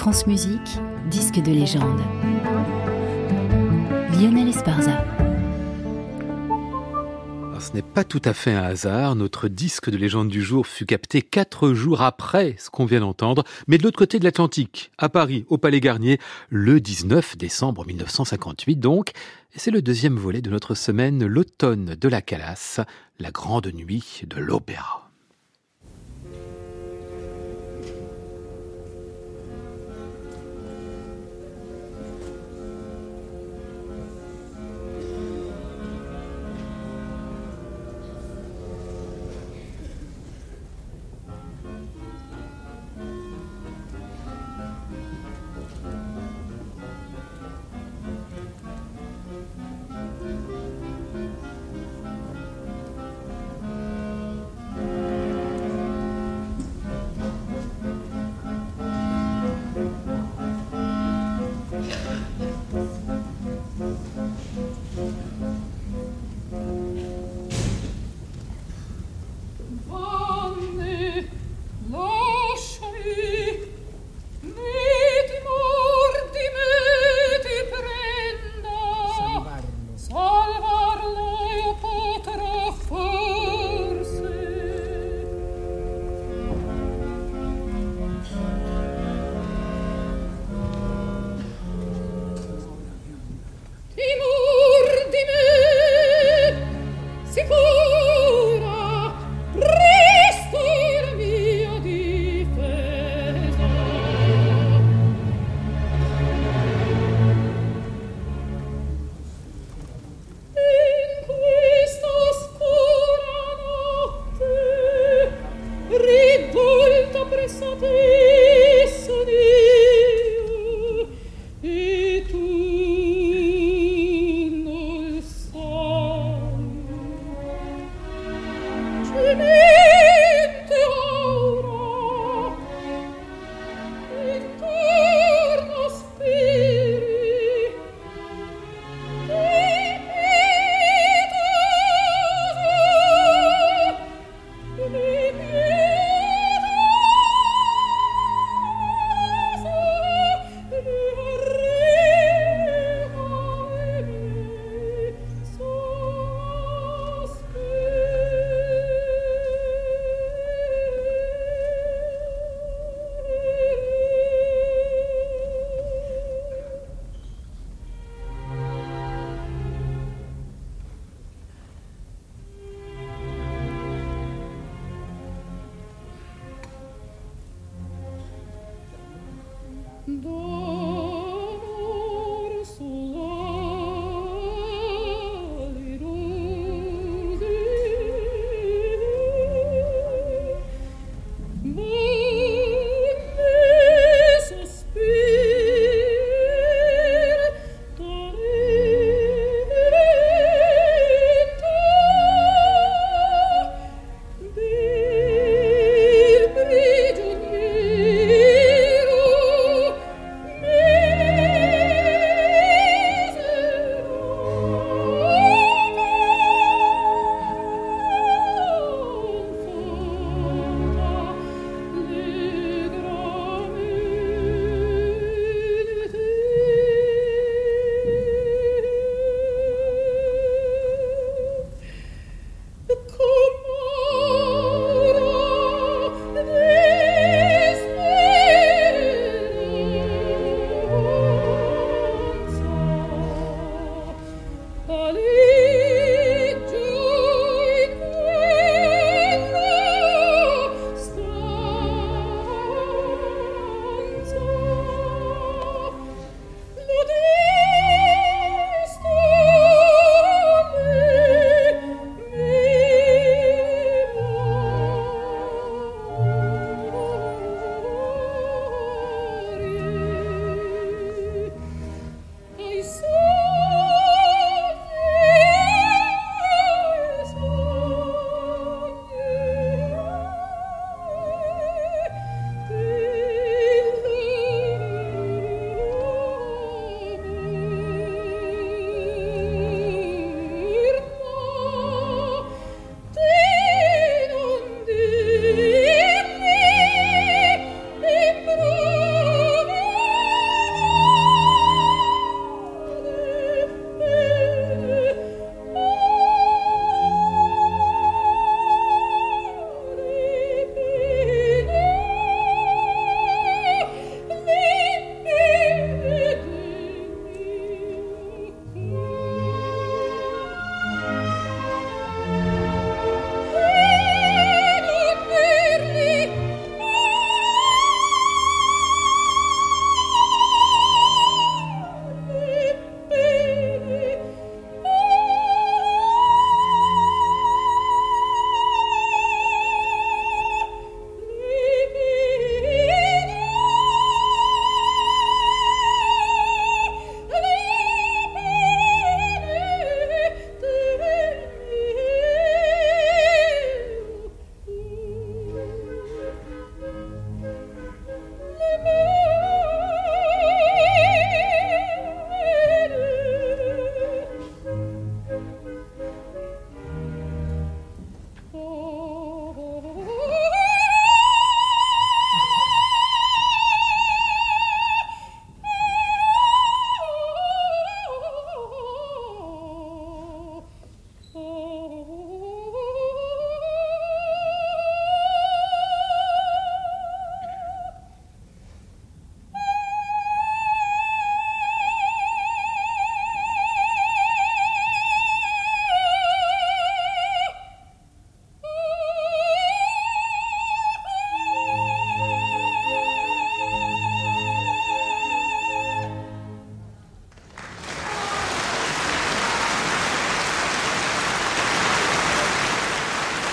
[0.00, 0.78] France Musique,
[1.10, 2.00] disque de légende.
[4.14, 5.04] Lionel Esparza.
[7.60, 9.14] ce n'est pas tout à fait un hasard.
[9.14, 13.44] Notre disque de légende du jour fut capté quatre jours après ce qu'on vient d'entendre,
[13.68, 18.76] mais de l'autre côté de l'Atlantique, à Paris, au Palais Garnier, le 19 décembre 1958
[18.76, 19.10] donc.
[19.54, 22.80] C'est le deuxième volet de notre semaine, l'automne de la Calas,
[23.18, 25.09] la grande nuit de l'opéra.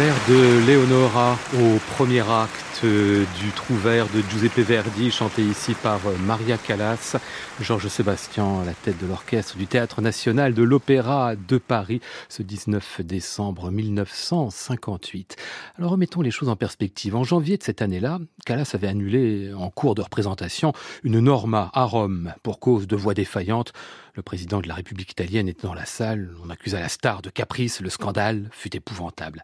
[0.00, 6.56] L'air de Leonora au premier acte du Trouvert de Giuseppe Verdi, chanté ici par Maria
[6.56, 7.16] Callas,
[7.60, 12.00] Georges Sébastien à la tête de l'orchestre du Théâtre national de l'Opéra de Paris,
[12.30, 15.36] ce 19 décembre 1958.
[15.76, 17.14] Alors remettons les choses en perspective.
[17.14, 20.72] En janvier de cette année-là, Callas avait annulé en cours de représentation
[21.04, 23.74] une norma à Rome pour cause de voix défaillante
[24.14, 27.30] le président de la République italienne était dans la salle, on accusa la star de
[27.30, 29.42] caprice, le scandale fut épouvantable.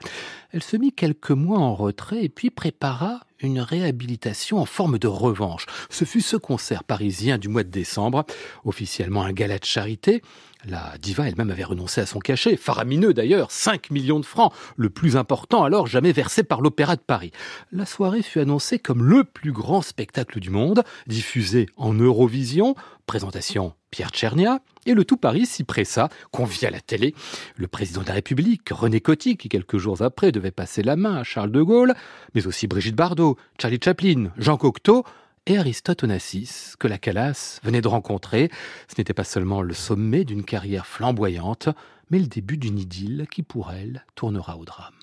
[0.52, 5.08] Elle se mit quelques mois en retrait et puis prépara une réhabilitation en forme de
[5.08, 5.66] revanche.
[5.90, 8.24] Ce fut ce concert parisien du mois de décembre,
[8.64, 10.22] officiellement un gala de charité.
[10.68, 14.90] La diva elle-même avait renoncé à son cachet, faramineux d'ailleurs, 5 millions de francs, le
[14.90, 17.30] plus important alors jamais versé par l'Opéra de Paris.
[17.70, 22.74] La soirée fut annoncée comme le plus grand spectacle du monde, diffusé en Eurovision,
[23.06, 27.14] présentation Pierre Tchernia, et le tout Paris s'y pressa, convia la télé.
[27.54, 31.14] Le président de la République, René Coty, qui quelques jours après devait passer la main
[31.14, 31.94] à Charles de Gaulle,
[32.34, 35.04] mais aussi Brigitte Bardot, Charlie Chaplin, Jean Cocteau,
[35.46, 38.50] et Aristote Onassis, que la Calas venait de rencontrer.
[38.88, 41.68] Ce n'était pas seulement le sommet d'une carrière flamboyante,
[42.10, 44.95] mais le début d'une idylle qui, pour elle, tournera au drame.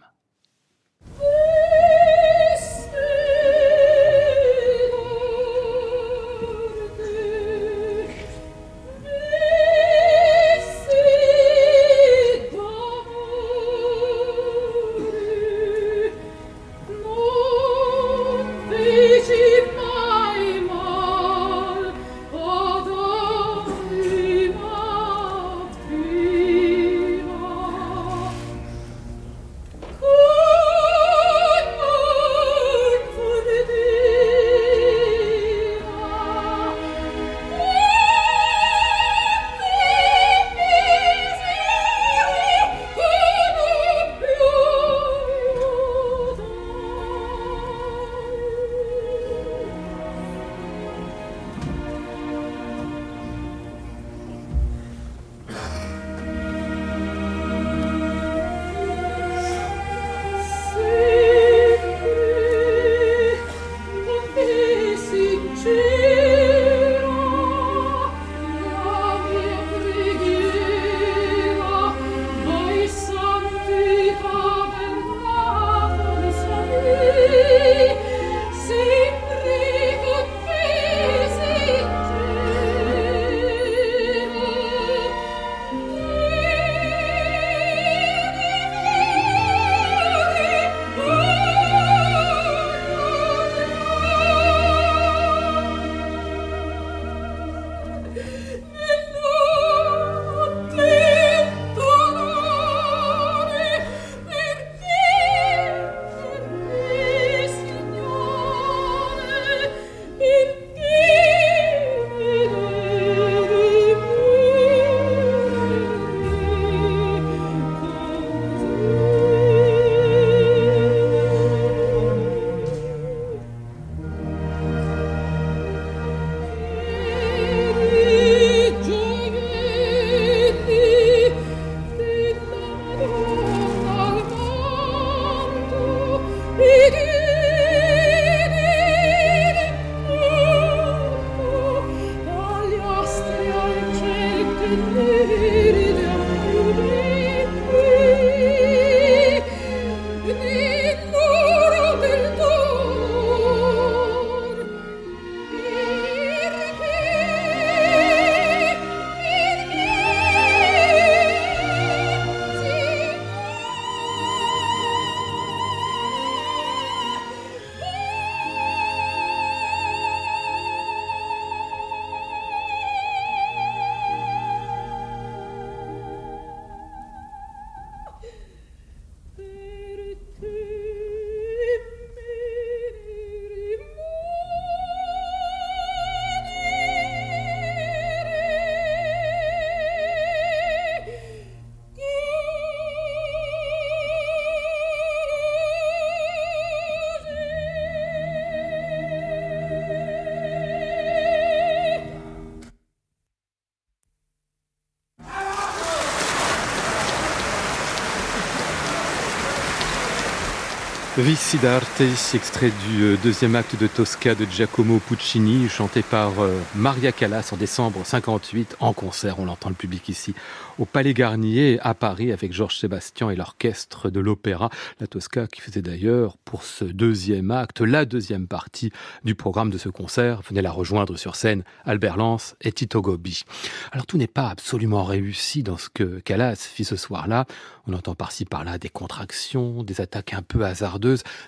[211.20, 212.02] Vicidarte,
[212.34, 217.52] extrait du euh, deuxième acte de Tosca de Giacomo Puccini, chanté par euh, Maria Callas
[217.54, 219.38] en décembre 58 en concert.
[219.38, 220.34] On l'entend le public ici
[220.80, 224.72] au Palais Garnier à Paris avec Georges Sébastien et l'orchestre de l'opéra.
[225.00, 228.92] La Tosca qui faisait d'ailleurs pour ce deuxième acte la deuxième partie
[229.24, 230.42] du programme de ce concert.
[230.42, 233.44] Venait la rejoindre sur scène Albert Lance et Tito Gobi.
[233.92, 237.46] Alors tout n'est pas absolument réussi dans ce que Callas fit ce soir-là.
[237.86, 241.03] On entend par-ci par-là des contractions, des attaques un peu hasardeuses,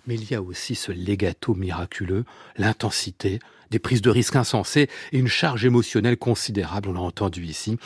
[0.07, 2.25] mais il y a aussi ce legato miraculeux,
[2.57, 3.39] l'intensité,
[3.71, 7.77] des prises de risques insensées et une charge émotionnelle considérable, on l'a entendu ici,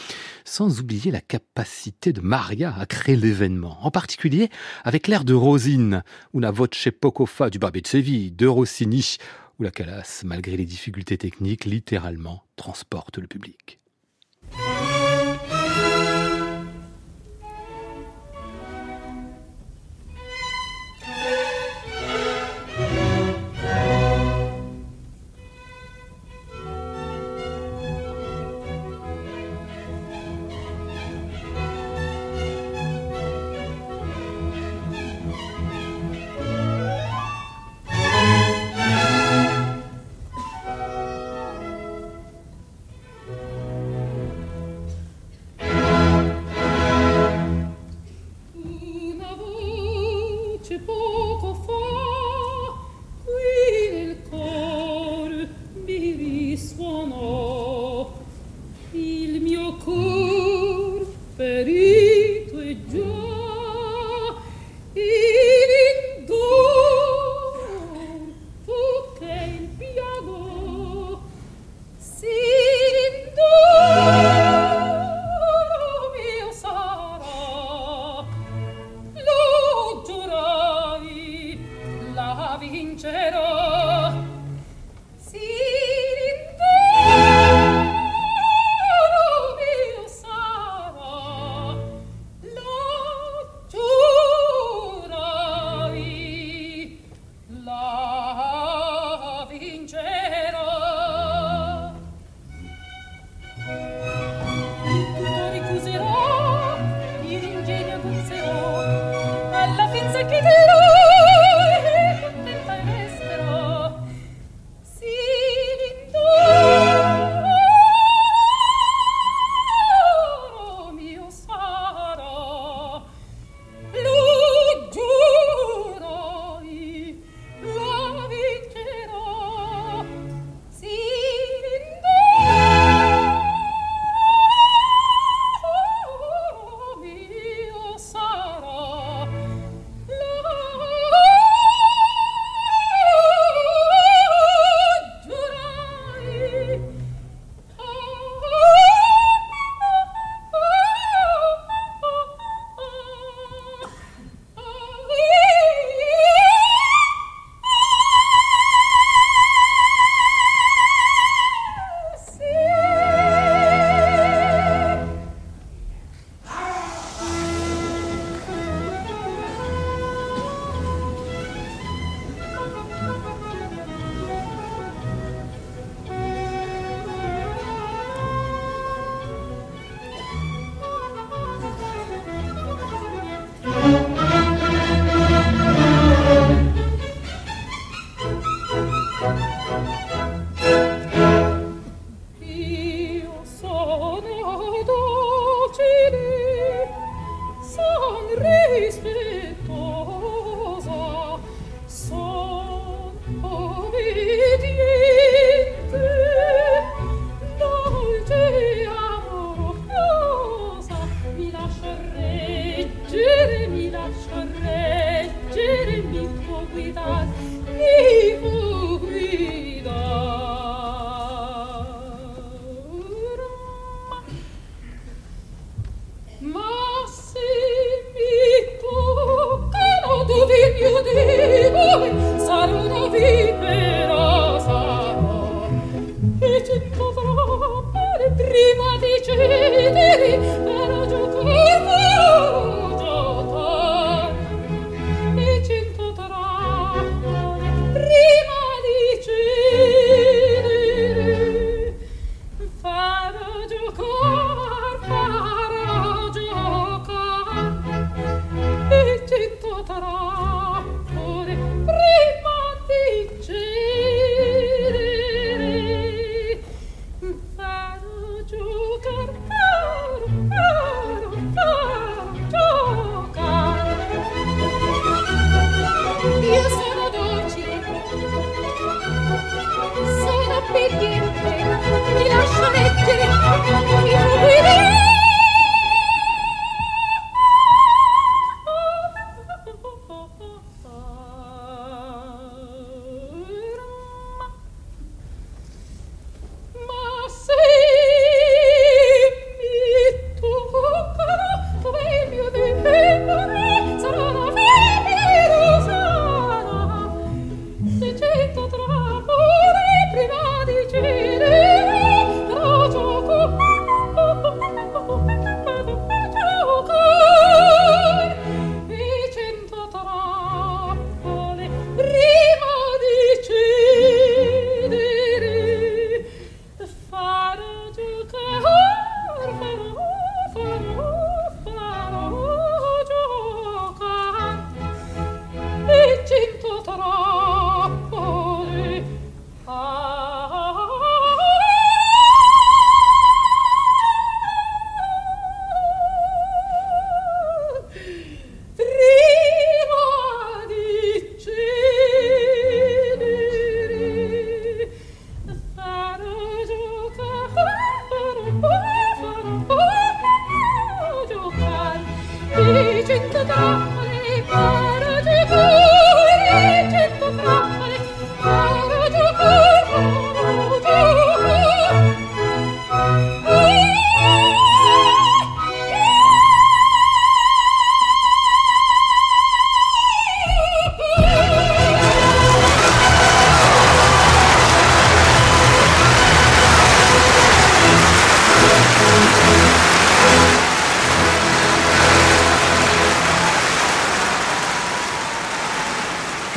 [0.45, 4.49] sans oublier la capacité de Maria à créer l'événement, en particulier
[4.83, 9.17] avec l'air de Rosine ou la voce poco fa du Barbet de Séville, de Rossini,
[9.57, 13.79] où la Calas, malgré les difficultés techniques, littéralement transporte le public.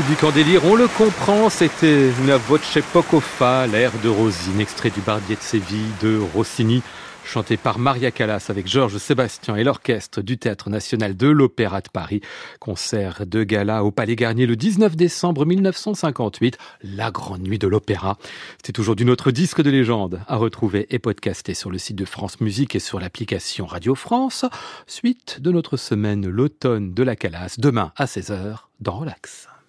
[0.03, 4.91] Public en délire, on le comprend, c'était Una voce poco fa, l'air de Rosine, extrait
[4.91, 6.83] du Barbier de Séville de Rossini,
[7.25, 11.89] chanté par Maria Callas avec Georges Sébastien et l'orchestre du Théâtre National de l'Opéra de
[11.89, 12.21] Paris.
[12.59, 18.17] Concert de gala au Palais Garnier le 19 décembre 1958, la grande nuit de l'opéra.
[18.65, 22.41] C'est aujourd'hui notre disque de légende à retrouver et podcaster sur le site de France
[22.41, 24.47] Musique et sur l'application Radio France.
[24.87, 29.52] Suite de notre semaine l'automne de la Calas, demain à 16h dans Relax.